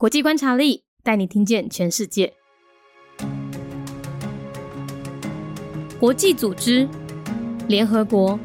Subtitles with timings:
[0.00, 2.32] 国际观察力带你听见全世界。
[5.98, 6.88] 国际组织，
[7.66, 8.38] 联合国，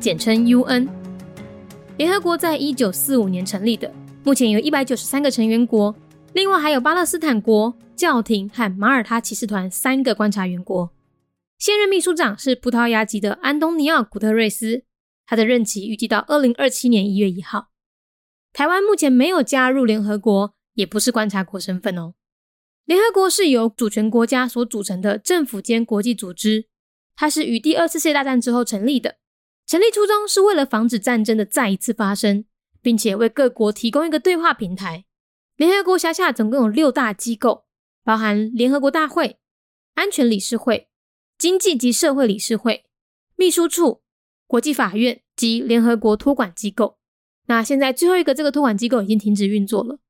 [0.00, 0.88] 简称 UN。
[1.98, 3.92] 联合国在一九四五年成立的，
[4.24, 5.94] 目前有一百九十三个成员国，
[6.32, 10.90] 另外还有巴勒斯坦国、教廷和马耳他骑士团三个观察员国。
[11.58, 14.84] 现任秘书长是葡萄牙籍的安东尼奥·古特瑞斯，
[15.26, 17.68] 他的任期预计到二零二七年一月一号。
[18.54, 22.14] 台湾目前没有加入联合国，也不是观察国身份哦。
[22.84, 26.66] 联合国是由主权国家所组成的政府间国际组织，
[27.16, 29.16] 它是于第二次世界大战之后成立的。
[29.66, 32.44] 成立初衷是为了防止战争的再一次发生，
[32.82, 35.06] 并且为各国提供一个对话平台。
[35.56, 37.64] 联合国辖下总共有六大机构，
[38.04, 39.38] 包含联合国大会、
[39.94, 40.90] 安全理事会、
[41.38, 42.84] 经济及社会理事会、
[43.36, 44.02] 秘书处、
[44.46, 46.98] 国际法院及联合国托管机构。
[47.46, 50.00] 那现在最后一个这个托管机构已经停止运作了。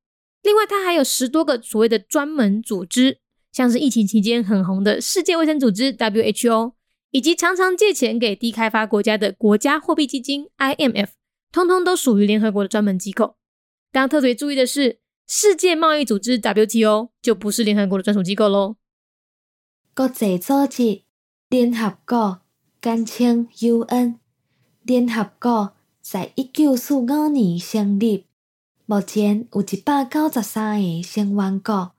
[0.44, 3.18] 另外，它还有十多个所谓的专门组织，
[3.50, 6.74] 像是疫情期间很红的世界卫生组织 （WHO），
[7.10, 11.08] 以及常常借钱给低开发国家的国家货币基金 （IMF），
[11.50, 13.36] 通通都属于联合国的专门机构。
[13.90, 18.76] 当特别注意的是，世界贸易组织 （WTO） 就不是联合国的专属机构喽。
[19.94, 21.02] 国际组织
[21.48, 22.40] 联合国，
[22.82, 24.18] 简称 UN，
[24.82, 25.72] 联合国。
[26.02, 28.26] 在一九四五年成立，
[28.86, 31.94] 目前有一百九十三个成员国，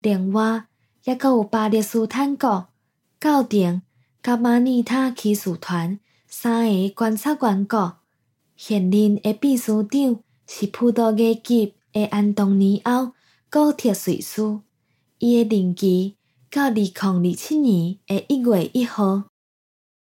[0.00, 0.66] 另外
[1.02, 2.68] 也阁有巴勒斯坦国、
[3.18, 3.82] 教廷、
[4.22, 7.96] 甲马尼塔骑士团三个观察员国。
[8.54, 13.06] 现任的秘书长是葡萄牙籍的安东尼奥·
[13.50, 14.60] 古铁瑞斯，
[15.18, 16.16] 伊的任期
[16.48, 19.24] 到二零二七年的一月一号。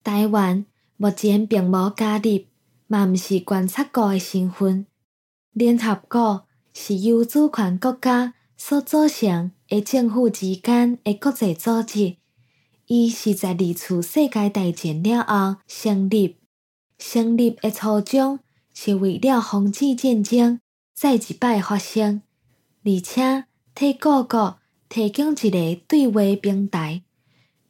[0.03, 0.65] 台湾
[0.97, 2.45] 目前并无加入。
[2.87, 4.87] 嘛，毋是观察国的身份。
[5.55, 12.17] 联合国是由主权国家所组成的政府之间的国际组织。
[12.87, 16.39] 伊是在二次世界大战了后成立。
[16.99, 18.41] 成立的初衷
[18.73, 20.59] 是为了防止战争
[20.93, 22.23] 再一摆发生，
[22.85, 23.45] 而且
[23.77, 24.59] 替各国
[24.89, 27.03] 提供一个对话平台。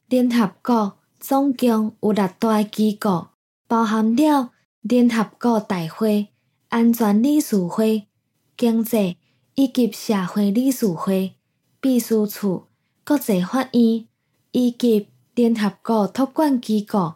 [0.09, 3.29] 联合国总共有六大机构，
[3.69, 4.53] 包含了。
[4.81, 6.29] 联合国大会、
[6.75, 8.09] 安全理事会、
[8.57, 9.17] 经济
[9.55, 11.37] 以及社会理事会、
[11.81, 12.65] 秘书处、
[13.05, 14.09] 国际法院
[14.51, 17.15] 以及联合国托管机构。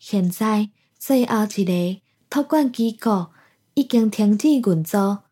[0.00, 3.28] 现在最后一个托管机构
[3.74, 5.22] 已经停止运作。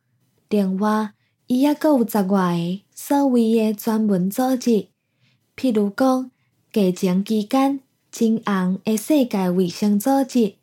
[0.49, 1.13] 另外，
[1.49, 4.87] 伊还阁有十外个所谓的专门组织，
[5.57, 6.31] 譬如讲，
[6.73, 7.81] 疫情期间
[8.13, 10.55] 真红的世界卫生组织。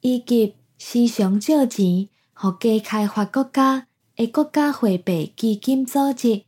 [0.00, 2.08] 以及时常借钱
[2.38, 6.44] 互低开发国家的国家货币基金组织，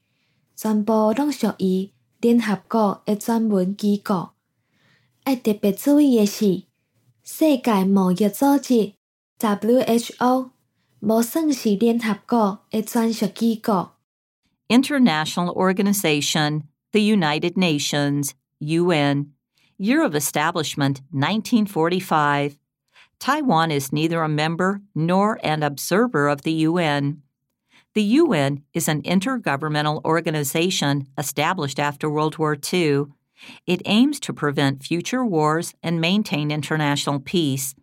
[0.55, 1.91] 全部拢属于
[2.21, 4.33] 联合国的专门机构。
[5.25, 6.65] 要特别注意的是，
[7.25, 8.93] 世界贸易组织
[9.39, 10.51] （WHO）
[11.01, 13.93] 无算是联合国的专属机构。
[14.69, 19.29] International Organization, the United Nations, UN,
[19.79, 22.59] Year of Establishment 1945.
[23.19, 27.23] Taiwan is neither a member nor an observer of the UN.
[27.95, 33.07] The UN is an intergovernmental organization established after World War II.
[33.67, 37.75] It aims to prevent future wars and maintain international peace.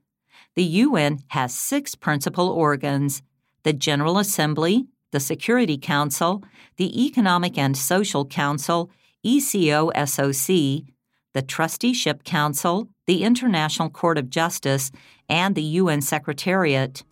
[0.56, 3.22] The UN has six principal organs
[3.63, 6.44] the General Assembly, the Security Council,
[6.78, 8.91] the Economic and Social Council,
[9.25, 10.85] ECOSOC,
[11.34, 14.91] the Trusteeship Council, the International Court of Justice,
[15.28, 17.05] and the UN Secretariat.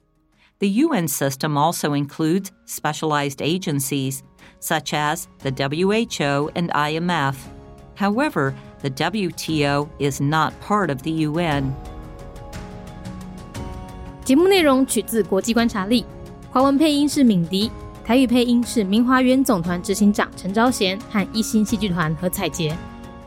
[0.58, 4.22] The UN system also includes specialized agencies,
[4.58, 7.36] such as the WHO and IMF.
[7.94, 11.72] However, the WTO is not part of the UN.
[14.24, 16.04] 节目内容取自国际观察力，
[16.50, 17.70] 华文配音是敏迪，
[18.04, 22.76] 台语配音是明华园总团执行长陈昭贤和一星戏剧团何彩杰，